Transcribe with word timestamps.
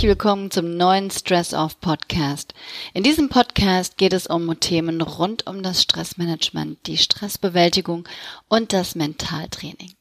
Herzlich 0.00 0.16
willkommen 0.16 0.50
zum 0.50 0.78
neuen 0.78 1.10
Stress 1.10 1.52
Off 1.52 1.78
Podcast. 1.78 2.54
In 2.94 3.02
diesem 3.02 3.28
Podcast 3.28 3.98
geht 3.98 4.14
es 4.14 4.28
um 4.28 4.58
Themen 4.58 5.02
rund 5.02 5.46
um 5.46 5.62
das 5.62 5.82
Stressmanagement, 5.82 6.78
die 6.86 6.96
Stressbewältigung 6.96 8.08
und 8.48 8.72
das 8.72 8.94
Mentaltraining. 8.94 9.92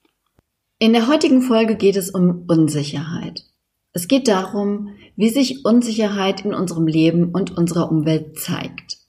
In 0.78 0.94
der 0.94 1.10
heutigen 1.10 1.42
Folge 1.42 1.76
geht 1.76 1.98
es 1.98 2.12
um 2.12 2.46
Unsicherheit. 2.48 3.44
Es 3.92 4.08
geht 4.08 4.30
darum, 4.30 4.96
wie 5.18 5.28
sich 5.28 5.66
Unsicherheit 5.66 6.46
in 6.46 6.54
unserem 6.54 6.88
Leben 6.88 7.32
und 7.34 7.57
unserer 7.57 7.92
Umwelt 7.92 8.40
zeigt, 8.40 9.00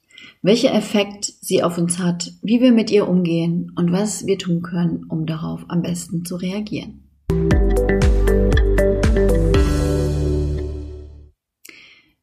welcher 0.42 0.74
Effekt 0.74 1.24
sie 1.40 1.62
auf 1.62 1.78
uns 1.78 2.00
hat, 2.00 2.32
wie 2.42 2.60
wir 2.60 2.72
mit 2.72 2.90
ihr 2.90 3.06
umgehen 3.06 3.70
und 3.76 3.92
was 3.92 4.26
wir 4.26 4.38
tun 4.38 4.62
können, 4.62 5.04
um 5.08 5.24
darauf 5.24 5.60
am 5.68 5.82
besten 5.82 6.24
zu 6.24 6.34
reagieren. 6.34 7.09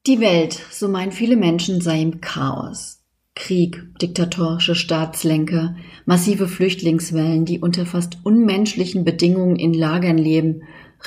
Die 0.08 0.22
Welt, 0.22 0.62
so 0.72 0.88
meinen 0.88 1.12
viele 1.12 1.36
Menschen, 1.36 1.82
sei 1.82 2.02
im 2.02 2.22
Chaos. 2.22 3.02
Krieg, 3.36 3.84
diktatorische 4.02 4.74
Staatslenker, 4.74 5.76
massive 6.06 6.48
Flüchtlingswellen, 6.48 7.44
die 7.44 7.60
unter 7.60 7.86
fast 7.86 8.18
unmenschlichen 8.24 9.04
Bedingungen 9.04 9.58
in 9.58 9.74
Lagern 9.74 10.18
leben, 10.18 10.62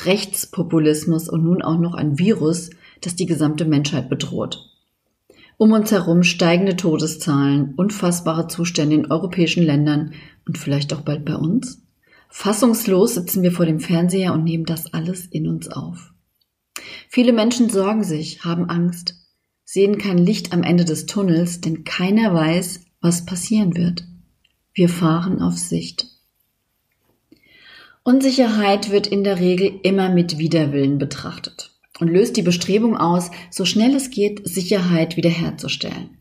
Rechtspopulismus 0.04 1.30
und 1.30 1.42
nun 1.42 1.62
auch 1.62 1.78
noch 1.78 1.94
ein 1.94 2.18
Virus, 2.18 2.68
das 3.00 3.16
die 3.16 3.24
gesamte 3.24 3.64
Menschheit 3.64 4.10
bedroht. 4.10 4.68
Um 5.56 5.72
uns 5.72 5.90
herum 5.92 6.22
steigende 6.22 6.76
Todeszahlen, 6.76 7.72
unfassbare 7.76 8.48
Zustände 8.48 8.96
in 8.96 9.10
europäischen 9.10 9.62
Ländern 9.62 10.12
und 10.46 10.58
vielleicht 10.58 10.92
auch 10.92 11.00
bald 11.00 11.24
bei 11.24 11.36
uns. 11.36 11.80
Fassungslos 12.28 13.14
sitzen 13.14 13.42
wir 13.42 13.52
vor 13.52 13.64
dem 13.64 13.80
Fernseher 13.80 14.34
und 14.34 14.44
nehmen 14.44 14.66
das 14.66 14.92
alles 14.92 15.24
in 15.24 15.48
uns 15.48 15.68
auf. 15.68 16.12
Viele 17.08 17.32
Menschen 17.32 17.70
sorgen 17.70 18.04
sich, 18.04 18.44
haben 18.44 18.68
Angst, 18.68 19.14
sehen 19.64 19.98
kein 19.98 20.18
Licht 20.18 20.52
am 20.52 20.62
Ende 20.62 20.84
des 20.84 21.06
Tunnels, 21.06 21.60
denn 21.60 21.84
keiner 21.84 22.34
weiß, 22.34 22.80
was 23.00 23.24
passieren 23.24 23.76
wird. 23.76 24.04
Wir 24.74 24.88
fahren 24.88 25.40
auf 25.40 25.56
Sicht. 25.56 26.06
Unsicherheit 28.02 28.90
wird 28.90 29.06
in 29.06 29.24
der 29.24 29.38
Regel 29.40 29.78
immer 29.82 30.08
mit 30.08 30.38
Widerwillen 30.38 30.98
betrachtet 30.98 31.70
und 32.00 32.08
löst 32.08 32.36
die 32.36 32.42
Bestrebung 32.42 32.96
aus, 32.96 33.30
so 33.50 33.64
schnell 33.64 33.94
es 33.94 34.10
geht, 34.10 34.48
Sicherheit 34.48 35.16
wiederherzustellen. 35.16 36.16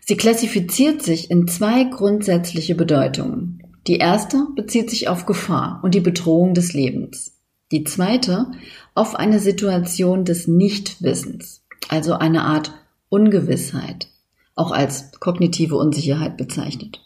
Sie 0.00 0.16
klassifiziert 0.16 1.02
sich 1.02 1.30
in 1.30 1.48
zwei 1.48 1.84
grundsätzliche 1.84 2.74
Bedeutungen. 2.74 3.62
Die 3.86 3.96
erste 3.96 4.46
bezieht 4.54 4.90
sich 4.90 5.08
auf 5.08 5.26
Gefahr 5.26 5.80
und 5.82 5.94
die 5.94 6.00
Bedrohung 6.00 6.54
des 6.54 6.72
Lebens. 6.72 7.38
Die 7.72 7.84
zweite 7.84 8.50
auf 8.98 9.14
eine 9.14 9.38
Situation 9.38 10.24
des 10.24 10.48
Nichtwissens, 10.48 11.64
also 11.88 12.14
eine 12.14 12.42
Art 12.42 12.72
Ungewissheit, 13.08 14.08
auch 14.56 14.72
als 14.72 15.12
kognitive 15.20 15.76
Unsicherheit 15.76 16.36
bezeichnet. 16.36 17.00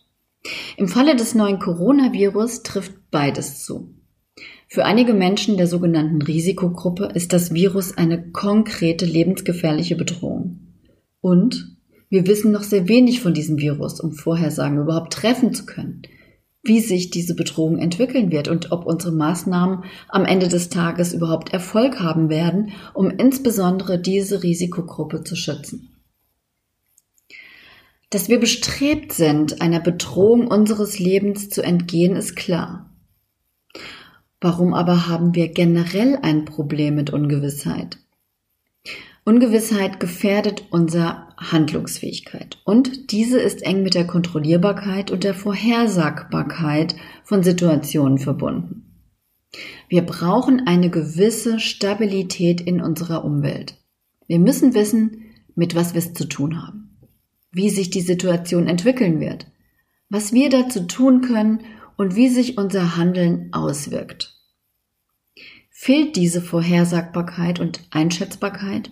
Im 0.78 0.88
Falle 0.88 1.16
des 1.16 1.34
neuen 1.34 1.58
Coronavirus 1.58 2.62
trifft 2.62 2.94
beides 3.10 3.62
zu. 3.62 3.94
Für 4.68 4.86
einige 4.86 5.12
Menschen 5.12 5.58
der 5.58 5.66
sogenannten 5.66 6.22
Risikogruppe 6.22 7.10
ist 7.12 7.34
das 7.34 7.52
Virus 7.52 7.94
eine 7.94 8.30
konkrete 8.30 9.04
lebensgefährliche 9.04 9.94
Bedrohung. 9.94 10.60
Und 11.20 11.76
wir 12.08 12.26
wissen 12.26 12.52
noch 12.52 12.62
sehr 12.62 12.88
wenig 12.88 13.20
von 13.20 13.34
diesem 13.34 13.58
Virus, 13.58 14.00
um 14.00 14.12
Vorhersagen 14.12 14.78
überhaupt 14.78 15.12
treffen 15.12 15.52
zu 15.52 15.66
können 15.66 16.00
wie 16.62 16.80
sich 16.80 17.10
diese 17.10 17.34
Bedrohung 17.34 17.78
entwickeln 17.78 18.30
wird 18.30 18.48
und 18.48 18.70
ob 18.70 18.86
unsere 18.86 19.12
Maßnahmen 19.12 19.84
am 20.08 20.24
Ende 20.24 20.48
des 20.48 20.68
Tages 20.68 21.12
überhaupt 21.12 21.52
Erfolg 21.52 21.98
haben 22.00 22.28
werden, 22.28 22.72
um 22.94 23.10
insbesondere 23.10 24.00
diese 24.00 24.42
Risikogruppe 24.42 25.24
zu 25.24 25.34
schützen. 25.34 25.88
Dass 28.10 28.28
wir 28.28 28.38
bestrebt 28.38 29.12
sind, 29.12 29.60
einer 29.60 29.80
Bedrohung 29.80 30.46
unseres 30.46 30.98
Lebens 30.98 31.48
zu 31.48 31.62
entgehen, 31.62 32.14
ist 32.14 32.36
klar. 32.36 32.90
Warum 34.40 34.74
aber 34.74 35.08
haben 35.08 35.34
wir 35.34 35.48
generell 35.48 36.18
ein 36.20 36.44
Problem 36.44 36.94
mit 36.94 37.10
Ungewissheit? 37.10 38.01
Ungewissheit 39.24 40.00
gefährdet 40.00 40.64
unsere 40.70 41.28
Handlungsfähigkeit 41.36 42.58
und 42.64 43.12
diese 43.12 43.38
ist 43.38 43.62
eng 43.62 43.84
mit 43.84 43.94
der 43.94 44.06
Kontrollierbarkeit 44.06 45.12
und 45.12 45.22
der 45.22 45.34
Vorhersagbarkeit 45.34 46.96
von 47.22 47.44
Situationen 47.44 48.18
verbunden. 48.18 48.82
Wir 49.88 50.02
brauchen 50.02 50.66
eine 50.66 50.90
gewisse 50.90 51.60
Stabilität 51.60 52.60
in 52.60 52.80
unserer 52.80 53.24
Umwelt. 53.24 53.76
Wir 54.26 54.40
müssen 54.40 54.74
wissen, 54.74 55.24
mit 55.54 55.76
was 55.76 55.94
wir 55.94 56.00
es 56.00 56.14
zu 56.14 56.24
tun 56.26 56.60
haben, 56.60 56.98
wie 57.52 57.70
sich 57.70 57.90
die 57.90 58.00
Situation 58.00 58.66
entwickeln 58.66 59.20
wird, 59.20 59.46
was 60.08 60.32
wir 60.32 60.50
dazu 60.50 60.80
tun 60.86 61.20
können 61.20 61.60
und 61.96 62.16
wie 62.16 62.28
sich 62.28 62.58
unser 62.58 62.96
Handeln 62.96 63.52
auswirkt. 63.52 64.34
Fehlt 65.70 66.16
diese 66.16 66.40
Vorhersagbarkeit 66.40 67.60
und 67.60 67.86
Einschätzbarkeit, 67.90 68.90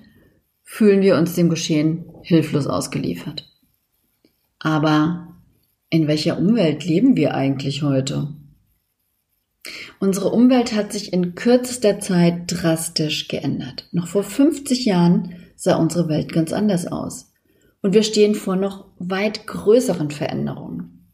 fühlen 0.73 1.03
wir 1.03 1.17
uns 1.19 1.35
dem 1.35 1.51
Geschehen 1.51 2.05
hilflos 2.23 2.69
ausgeliefert. 2.69 3.45
Aber 4.61 5.35
in 5.91 6.07
welcher 6.07 6.39
Umwelt 6.39 6.85
leben 6.85 7.17
wir 7.17 7.35
eigentlich 7.35 7.83
heute? 7.83 8.29
Unsere 9.99 10.29
Umwelt 10.29 10.73
hat 10.73 10.93
sich 10.93 11.13
in 11.13 11.35
kürzester 11.35 11.99
Zeit 11.99 12.45
drastisch 12.47 13.27
geändert. 13.27 13.89
Noch 13.91 14.07
vor 14.07 14.23
50 14.23 14.85
Jahren 14.85 15.35
sah 15.57 15.75
unsere 15.75 16.09
Welt 16.09 16.33
ganz 16.33 16.53
anders 16.53 16.87
aus. 16.87 17.33
Und 17.83 17.93
wir 17.93 18.05
stehen 18.05 18.37
vor 18.37 18.55
noch 18.55 18.87
weit 19.01 19.49
größeren 19.49 20.13
Veränderungen. 20.13 21.05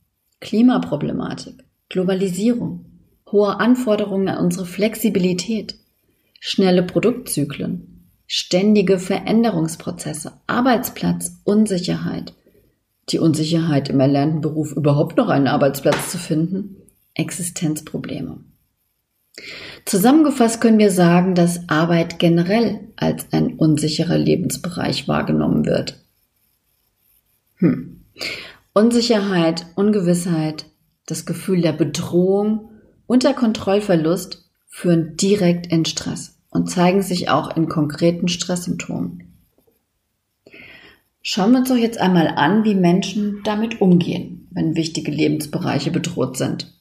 Klimaproblematik, 0.41 1.65
Globalisierung, 1.89 2.85
hohe 3.33 3.59
Anforderungen 3.59 4.29
an 4.29 4.45
unsere 4.45 4.67
Flexibilität, 4.67 5.77
schnelle 6.41 6.83
Produktzyklen, 6.83 7.96
ständige 8.27 8.99
Veränderungsprozesse, 8.99 10.33
Arbeitsplatz, 10.47 11.41
Unsicherheit, 11.45 12.35
die 13.09 13.19
Unsicherheit 13.19 13.89
im 13.89 14.01
erlernten 14.01 14.41
Beruf 14.41 14.73
überhaupt 14.73 15.17
noch 15.17 15.29
einen 15.29 15.47
Arbeitsplatz 15.47 16.11
zu 16.11 16.19
finden, 16.19 16.77
Existenzprobleme. 17.15 18.39
Zusammengefasst 19.85 20.61
können 20.61 20.79
wir 20.79 20.91
sagen, 20.91 21.35
dass 21.35 21.69
Arbeit 21.69 22.19
generell 22.19 22.81
als 22.97 23.27
ein 23.33 23.55
unsicherer 23.55 24.19
Lebensbereich 24.19 25.07
wahrgenommen 25.07 25.67
wird. 25.67 26.03
Hm. 27.57 28.05
Unsicherheit, 28.73 29.67
Ungewissheit, 29.77 30.67
das 31.07 31.27
Gefühl 31.27 31.61
der 31.61 31.73
Bedrohung 31.73 32.71
und 33.07 33.23
der 33.23 33.35
Kontrollverlust 33.35 34.51
führen 34.67 35.17
direkt 35.17 35.69
in 35.69 35.85
Stress 35.85 36.36
und 36.57 36.69
zeigen 36.69 37.03
sich 37.03 37.29
auch 37.29 37.57
in 37.57 37.69
konkreten 37.69 38.27
Stresssymptomen. 38.27 39.23
Schauen 41.23 41.53
wir 41.53 41.59
uns 41.59 41.69
doch 41.69 41.77
jetzt 41.77 41.99
einmal 41.99 42.29
an, 42.29 42.65
wie 42.65 42.75
Menschen 42.75 43.41
damit 43.45 43.81
umgehen, 43.81 44.49
wenn 44.51 44.77
wichtige 44.77 45.11
Lebensbereiche 45.11 45.91
bedroht 45.91 46.37
sind. 46.37 46.73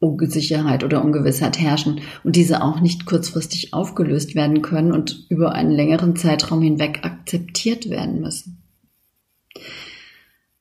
Unsicherheit 0.00 0.84
oder 0.84 1.04
Ungewissheit 1.04 1.58
herrschen 1.58 2.00
und 2.24 2.36
diese 2.36 2.62
auch 2.62 2.80
nicht 2.80 3.06
kurzfristig 3.06 3.72
aufgelöst 3.72 4.34
werden 4.34 4.62
können 4.62 4.92
und 4.92 5.26
über 5.28 5.54
einen 5.54 5.70
längeren 5.70 6.16
Zeitraum 6.16 6.62
hinweg 6.62 7.00
akzeptiert 7.02 7.90
werden 7.90 8.20
müssen. 8.20 8.62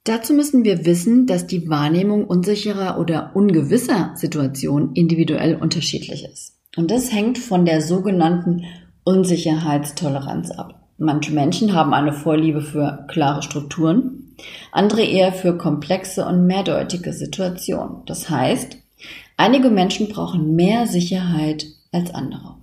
Dazu 0.06 0.34
müssen 0.34 0.63
wir 0.63 0.86
wissen, 0.86 1.28
dass 1.28 1.48
die 1.48 1.69
Wahrnehmung 1.69 2.25
unsicherer 2.25 3.00
oder 3.00 3.36
ungewisser 3.36 4.13
Situationen 4.16 4.94
individuell 4.95 5.56
unterschiedlich 5.56 6.25
ist. 6.25 6.53
Und 6.75 6.90
das 6.90 7.12
hängt 7.12 7.38
von 7.38 7.66
der 7.66 7.81
sogenannten 7.81 8.66
Unsicherheitstoleranz 9.04 10.52
ab. 10.52 10.88
Manche 10.98 11.31
Menschen 11.31 11.74
haben 11.74 11.94
eine 11.94 12.14
Vorliebe 12.14 12.62
für 12.62 13.06
klare 13.10 13.44
Strukturen, 13.44 14.36
andere 14.72 15.04
eher 15.04 15.34
für 15.34 15.58
komplexe 15.58 16.25
und 16.25 16.48
mehrdeutige 16.48 17.14
Situationen. 17.14 18.04
Das 18.06 18.30
heißt, 18.30 18.78
einige 19.38 19.70
Menschen 19.70 20.10
brauchen 20.10 20.56
mehr 20.56 20.88
Sicherheit 20.88 21.66
als 21.92 22.14
andere. 22.14 22.56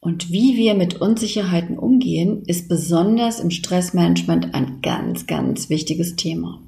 Und 0.00 0.32
wie 0.32 0.56
wir 0.56 0.74
mit 0.74 1.00
Unsicherheiten 1.00 1.78
umgehen, 1.78 2.42
ist 2.46 2.68
besonders 2.68 3.38
im 3.38 3.50
Stressmanagement 3.50 4.52
ein 4.52 4.80
ganz, 4.82 5.28
ganz 5.28 5.70
wichtiges 5.70 6.16
Thema. 6.16 6.60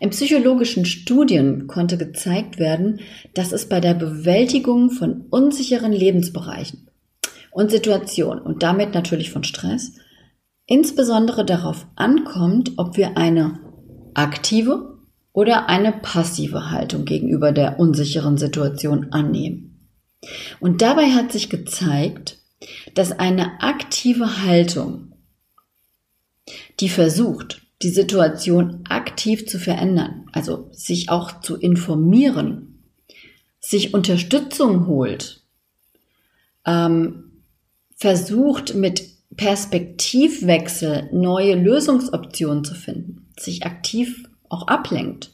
In 0.00 0.10
psychologischen 0.10 0.84
Studien 0.84 1.66
konnte 1.66 1.98
gezeigt 1.98 2.58
werden, 2.58 3.00
dass 3.34 3.52
es 3.52 3.68
bei 3.68 3.80
der 3.80 3.94
Bewältigung 3.94 4.90
von 4.90 5.26
unsicheren 5.30 5.92
Lebensbereichen 5.92 6.88
und 7.50 7.70
Situationen 7.70 8.42
und 8.42 8.62
damit 8.62 8.94
natürlich 8.94 9.30
von 9.30 9.44
Stress 9.44 9.92
insbesondere 10.66 11.44
darauf 11.44 11.86
ankommt, 11.96 12.72
ob 12.76 12.96
wir 12.96 13.16
eine 13.16 13.58
aktive 14.14 14.98
oder 15.32 15.68
eine 15.68 15.92
passive 15.92 16.70
Haltung 16.70 17.04
gegenüber 17.04 17.52
der 17.52 17.80
unsicheren 17.80 18.36
Situation 18.38 19.12
annehmen. 19.12 19.88
Und 20.60 20.82
dabei 20.82 21.10
hat 21.12 21.32
sich 21.32 21.48
gezeigt, 21.48 22.38
dass 22.94 23.12
eine 23.12 23.62
aktive 23.62 24.44
Haltung, 24.44 25.12
die 26.80 26.88
versucht, 26.88 27.62
die 27.82 27.90
Situation 27.90 28.84
aktiv 28.88 29.46
zu 29.46 29.58
verändern, 29.58 30.26
also 30.32 30.68
sich 30.72 31.10
auch 31.10 31.40
zu 31.40 31.56
informieren, 31.56 32.82
sich 33.60 33.94
Unterstützung 33.94 34.86
holt, 34.86 35.42
ähm, 36.66 37.42
versucht 37.94 38.74
mit 38.74 39.04
Perspektivwechsel 39.36 41.10
neue 41.12 41.54
Lösungsoptionen 41.54 42.64
zu 42.64 42.74
finden, 42.74 43.28
sich 43.38 43.64
aktiv 43.64 44.24
auch 44.48 44.66
ablenkt 44.66 45.32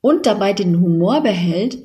und 0.00 0.26
dabei 0.26 0.52
den 0.52 0.80
Humor 0.80 1.22
behält, 1.22 1.78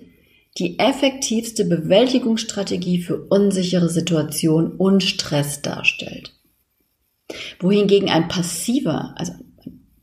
die 0.58 0.80
effektivste 0.80 1.66
Bewältigungsstrategie 1.66 3.02
für 3.02 3.22
unsichere 3.30 3.90
Situationen 3.90 4.72
und 4.74 5.04
Stress 5.04 5.62
darstellt. 5.62 6.34
Wohingegen 7.60 8.10
ein 8.10 8.28
passiver, 8.28 9.14
also 9.16 9.34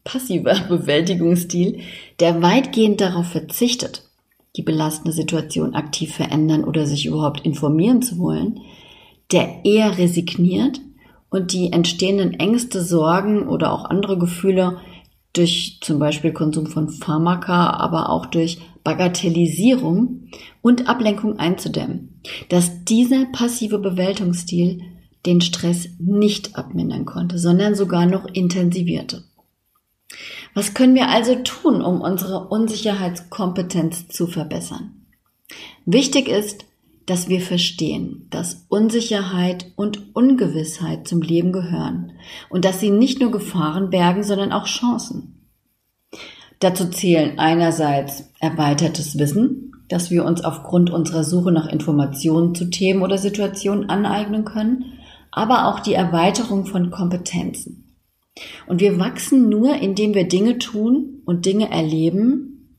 passiver 0.06 0.54
Bewältigungsstil, 0.68 1.80
der 2.20 2.40
weitgehend 2.40 3.02
darauf 3.02 3.26
verzichtet, 3.26 4.08
die 4.56 4.62
belastende 4.62 5.12
Situation 5.12 5.74
aktiv 5.74 6.14
verändern 6.14 6.64
oder 6.64 6.86
sich 6.86 7.04
überhaupt 7.04 7.44
informieren 7.44 8.00
zu 8.00 8.18
wollen, 8.18 8.60
der 9.32 9.66
eher 9.66 9.98
resigniert 9.98 10.80
und 11.28 11.52
die 11.52 11.72
entstehenden 11.72 12.32
Ängste, 12.34 12.80
Sorgen 12.80 13.48
oder 13.48 13.72
auch 13.72 13.84
andere 13.84 14.16
Gefühle 14.16 14.78
durch 15.34 15.78
zum 15.82 15.98
Beispiel 15.98 16.32
Konsum 16.32 16.66
von 16.66 16.88
Pharmaka, 16.88 17.70
aber 17.70 18.08
auch 18.08 18.24
durch 18.24 18.58
Bagatellisierung 18.84 20.28
und 20.62 20.88
Ablenkung 20.88 21.38
einzudämmen, 21.38 22.22
dass 22.48 22.84
dieser 22.84 23.26
passive 23.26 23.78
Bewältigungsstil 23.78 24.80
den 25.26 25.40
Stress 25.40 25.88
nicht 25.98 26.56
abmindern 26.56 27.04
konnte, 27.04 27.38
sondern 27.38 27.74
sogar 27.74 28.06
noch 28.06 28.26
intensivierte. 28.26 29.24
Was 30.56 30.72
können 30.72 30.94
wir 30.94 31.10
also 31.10 31.34
tun, 31.34 31.82
um 31.82 32.00
unsere 32.00 32.48
Unsicherheitskompetenz 32.48 34.08
zu 34.08 34.26
verbessern? 34.26 35.06
Wichtig 35.84 36.28
ist, 36.28 36.64
dass 37.04 37.28
wir 37.28 37.42
verstehen, 37.42 38.26
dass 38.30 38.64
Unsicherheit 38.70 39.66
und 39.76 40.16
Ungewissheit 40.16 41.06
zum 41.06 41.20
Leben 41.20 41.52
gehören 41.52 42.12
und 42.48 42.64
dass 42.64 42.80
sie 42.80 42.88
nicht 42.88 43.20
nur 43.20 43.30
Gefahren 43.30 43.90
bergen, 43.90 44.22
sondern 44.22 44.50
auch 44.50 44.64
Chancen. 44.64 45.46
Dazu 46.58 46.88
zählen 46.88 47.38
einerseits 47.38 48.30
erweitertes 48.40 49.18
Wissen, 49.18 49.72
dass 49.90 50.10
wir 50.10 50.24
uns 50.24 50.42
aufgrund 50.42 50.88
unserer 50.88 51.24
Suche 51.24 51.52
nach 51.52 51.66
Informationen 51.66 52.54
zu 52.54 52.70
Themen 52.70 53.02
oder 53.02 53.18
Situationen 53.18 53.90
aneignen 53.90 54.46
können, 54.46 54.86
aber 55.30 55.66
auch 55.66 55.80
die 55.80 55.92
Erweiterung 55.92 56.64
von 56.64 56.90
Kompetenzen. 56.90 57.85
Und 58.66 58.80
wir 58.80 58.98
wachsen 58.98 59.48
nur, 59.48 59.74
indem 59.76 60.14
wir 60.14 60.28
Dinge 60.28 60.58
tun 60.58 61.22
und 61.24 61.46
Dinge 61.46 61.70
erleben, 61.70 62.78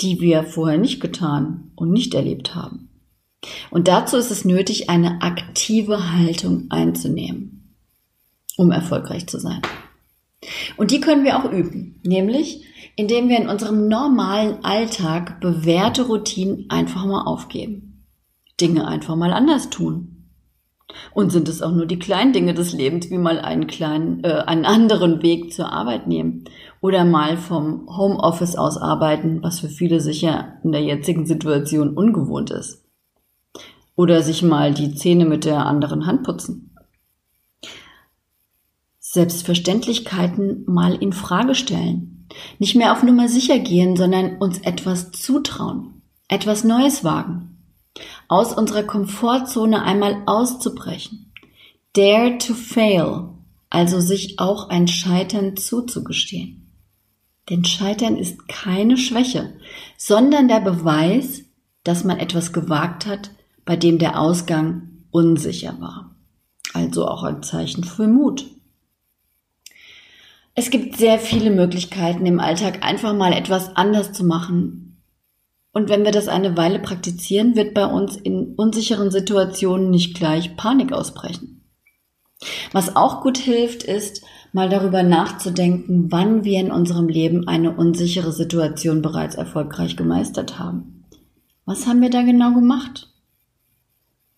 die 0.00 0.20
wir 0.20 0.44
vorher 0.44 0.78
nicht 0.78 1.00
getan 1.00 1.72
und 1.74 1.92
nicht 1.92 2.14
erlebt 2.14 2.54
haben. 2.54 2.88
Und 3.70 3.88
dazu 3.88 4.16
ist 4.16 4.30
es 4.30 4.44
nötig, 4.44 4.88
eine 4.88 5.22
aktive 5.22 6.12
Haltung 6.12 6.66
einzunehmen, 6.70 7.76
um 8.56 8.70
erfolgreich 8.70 9.26
zu 9.26 9.38
sein. 9.38 9.62
Und 10.76 10.90
die 10.90 11.00
können 11.00 11.24
wir 11.24 11.38
auch 11.38 11.50
üben, 11.50 12.00
nämlich 12.02 12.64
indem 12.96 13.28
wir 13.28 13.38
in 13.38 13.48
unserem 13.48 13.88
normalen 13.88 14.64
Alltag 14.64 15.40
bewährte 15.40 16.02
Routinen 16.02 16.68
einfach 16.68 17.04
mal 17.06 17.22
aufgeben. 17.22 18.04
Dinge 18.60 18.86
einfach 18.86 19.16
mal 19.16 19.32
anders 19.32 19.70
tun. 19.70 20.11
Und 21.14 21.30
sind 21.30 21.48
es 21.48 21.62
auch 21.62 21.72
nur 21.72 21.86
die 21.86 21.98
kleinen 21.98 22.32
Dinge 22.32 22.54
des 22.54 22.72
Lebens, 22.72 23.10
wie 23.10 23.18
mal 23.18 23.38
einen 23.38 23.66
kleinen, 23.66 24.22
äh, 24.24 24.42
einen 24.46 24.64
anderen 24.64 25.22
Weg 25.22 25.52
zur 25.52 25.72
Arbeit 25.72 26.06
nehmen 26.06 26.44
oder 26.80 27.04
mal 27.04 27.36
vom 27.36 27.86
Homeoffice 27.96 28.56
aus 28.56 28.76
arbeiten, 28.76 29.42
was 29.42 29.60
für 29.60 29.68
viele 29.68 30.00
sicher 30.00 30.54
in 30.64 30.72
der 30.72 30.82
jetzigen 30.82 31.26
Situation 31.26 31.94
ungewohnt 31.94 32.50
ist. 32.50 32.84
Oder 33.94 34.22
sich 34.22 34.42
mal 34.42 34.74
die 34.74 34.94
Zähne 34.94 35.24
mit 35.24 35.44
der 35.44 35.66
anderen 35.66 36.06
Hand 36.06 36.24
putzen. 36.24 36.74
Selbstverständlichkeiten 38.98 40.64
mal 40.66 40.94
in 40.94 41.12
Frage 41.12 41.54
stellen. 41.54 42.26
Nicht 42.58 42.74
mehr 42.76 42.92
auf 42.92 43.02
Nummer 43.02 43.28
sicher 43.28 43.58
gehen, 43.58 43.96
sondern 43.96 44.38
uns 44.38 44.58
etwas 44.60 45.12
zutrauen. 45.12 46.02
Etwas 46.28 46.64
Neues 46.64 47.04
wagen. 47.04 47.51
Aus 48.28 48.54
unserer 48.54 48.82
Komfortzone 48.82 49.82
einmal 49.82 50.22
auszubrechen. 50.26 51.32
Dare 51.92 52.38
to 52.38 52.54
fail. 52.54 53.28
Also 53.70 54.00
sich 54.00 54.38
auch 54.38 54.68
ein 54.68 54.88
Scheitern 54.88 55.56
zuzugestehen. 55.56 56.70
Denn 57.50 57.64
Scheitern 57.64 58.16
ist 58.16 58.48
keine 58.48 58.96
Schwäche, 58.96 59.54
sondern 59.96 60.48
der 60.48 60.60
Beweis, 60.60 61.42
dass 61.84 62.04
man 62.04 62.18
etwas 62.18 62.52
gewagt 62.52 63.06
hat, 63.06 63.30
bei 63.64 63.76
dem 63.76 63.98
der 63.98 64.20
Ausgang 64.20 65.04
unsicher 65.10 65.80
war. 65.80 66.14
Also 66.72 67.06
auch 67.06 67.22
ein 67.22 67.42
Zeichen 67.42 67.84
für 67.84 68.06
Mut. 68.06 68.46
Es 70.54 70.70
gibt 70.70 70.98
sehr 70.98 71.18
viele 71.18 71.50
Möglichkeiten 71.50 72.26
im 72.26 72.38
Alltag 72.38 72.84
einfach 72.84 73.14
mal 73.14 73.32
etwas 73.32 73.74
anders 73.74 74.12
zu 74.12 74.24
machen. 74.24 74.81
Und 75.72 75.88
wenn 75.88 76.04
wir 76.04 76.12
das 76.12 76.28
eine 76.28 76.56
Weile 76.56 76.78
praktizieren, 76.78 77.56
wird 77.56 77.74
bei 77.74 77.86
uns 77.86 78.16
in 78.16 78.54
unsicheren 78.54 79.10
Situationen 79.10 79.90
nicht 79.90 80.14
gleich 80.14 80.56
Panik 80.56 80.92
ausbrechen. 80.92 81.64
Was 82.72 82.94
auch 82.96 83.22
gut 83.22 83.38
hilft, 83.38 83.82
ist, 83.82 84.22
mal 84.52 84.68
darüber 84.68 85.02
nachzudenken, 85.02 86.12
wann 86.12 86.44
wir 86.44 86.60
in 86.60 86.70
unserem 86.70 87.08
Leben 87.08 87.48
eine 87.48 87.74
unsichere 87.74 88.32
Situation 88.32 89.00
bereits 89.00 89.34
erfolgreich 89.34 89.96
gemeistert 89.96 90.58
haben. 90.58 91.04
Was 91.64 91.86
haben 91.86 92.02
wir 92.02 92.10
da 92.10 92.22
genau 92.22 92.52
gemacht? 92.52 93.08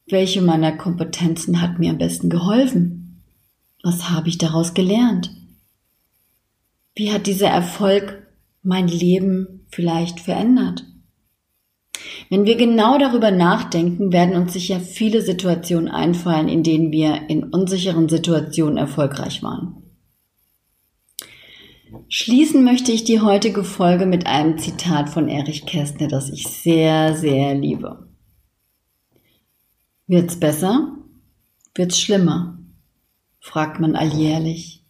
Welche 0.06 0.42
meiner 0.42 0.76
Kompetenzen 0.76 1.60
hat 1.60 1.78
mir 1.78 1.90
am 1.90 1.98
besten 1.98 2.28
geholfen? 2.28 3.22
Was 3.82 4.10
habe 4.10 4.28
ich 4.28 4.38
daraus 4.38 4.74
gelernt? 4.74 5.30
Wie 6.94 7.10
hat 7.10 7.26
dieser 7.26 7.48
Erfolg 7.48 8.22
mein 8.62 8.86
Leben 8.86 9.66
vielleicht 9.68 10.20
verändert? 10.20 10.84
Wenn 12.30 12.44
wir 12.46 12.56
genau 12.56 12.98
darüber 12.98 13.30
nachdenken, 13.30 14.12
werden 14.12 14.36
uns 14.36 14.52
sicher 14.52 14.80
viele 14.80 15.20
Situationen 15.20 15.88
einfallen, 15.88 16.48
in 16.48 16.62
denen 16.62 16.90
wir 16.90 17.28
in 17.28 17.44
unsicheren 17.44 18.08
Situationen 18.08 18.78
erfolgreich 18.78 19.42
waren. 19.42 19.82
Schließen 22.08 22.64
möchte 22.64 22.92
ich 22.92 23.04
die 23.04 23.20
heutige 23.20 23.62
Folge 23.62 24.06
mit 24.06 24.26
einem 24.26 24.58
Zitat 24.58 25.10
von 25.10 25.28
Erich 25.28 25.64
Kästner, 25.66 26.08
das 26.08 26.30
ich 26.30 26.48
sehr, 26.48 27.16
sehr 27.16 27.54
liebe. 27.54 28.08
Wird's 30.06 30.38
besser? 30.38 30.96
Wird's 31.74 31.98
schlimmer? 31.98 32.58
fragt 33.40 33.78
man 33.78 33.94
alljährlich. 33.94 34.82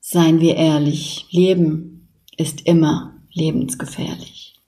Seien 0.00 0.40
wir 0.40 0.56
ehrlich, 0.56 1.26
Leben 1.30 2.08
ist 2.36 2.66
immer 2.66 3.22
lebensgefährlich. 3.32 4.59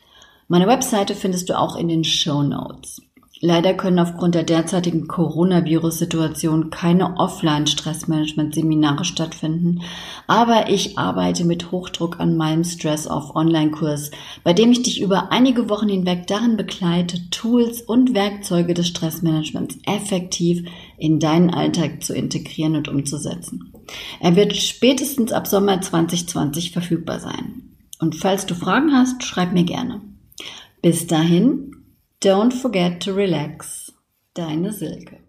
Meine 0.48 0.66
Webseite 0.66 1.14
findest 1.14 1.48
du 1.48 1.58
auch 1.58 1.76
in 1.76 1.88
den 1.88 2.04
Show 2.04 2.42
Notes. 2.42 3.00
Leider 3.40 3.74
können 3.74 3.98
aufgrund 3.98 4.34
der 4.34 4.44
derzeitigen 4.44 5.08
Coronavirus-Situation 5.08 6.70
keine 6.70 7.18
Offline-Stressmanagement-Seminare 7.18 9.04
stattfinden, 9.04 9.82
aber 10.26 10.70
ich 10.70 10.96
arbeite 10.96 11.44
mit 11.44 11.70
Hochdruck 11.70 12.18
an 12.18 12.38
meinem 12.38 12.64
Stress-Off-Online-Kurs, 12.64 14.10
bei 14.42 14.54
dem 14.54 14.72
ich 14.72 14.82
dich 14.82 15.02
über 15.02 15.32
einige 15.32 15.68
Wochen 15.68 15.90
hinweg 15.90 16.26
darin 16.26 16.56
begleite, 16.56 17.28
Tools 17.28 17.82
und 17.82 18.14
Werkzeuge 18.14 18.72
des 18.72 18.88
Stressmanagements 18.88 19.76
effektiv 19.84 20.66
in 20.96 21.20
deinen 21.20 21.50
Alltag 21.50 22.02
zu 22.02 22.14
integrieren 22.14 22.74
und 22.74 22.88
umzusetzen. 22.88 23.70
Er 24.18 24.34
wird 24.34 24.56
spätestens 24.56 25.32
ab 25.32 25.46
Sommer 25.46 25.82
2020 25.82 26.70
verfügbar 26.72 27.20
sein. 27.20 27.74
Und 27.98 28.14
falls 28.14 28.46
du 28.46 28.54
Fragen 28.54 28.92
hast, 28.92 29.22
schreib 29.24 29.52
mir 29.52 29.64
gerne. 29.64 30.00
Bis 30.80 31.06
dahin, 31.06 31.75
Don't 32.20 32.50
forget 32.50 33.00
to 33.02 33.12
relax. 33.12 33.90
Deine 34.34 34.72
Silke. 34.72 35.25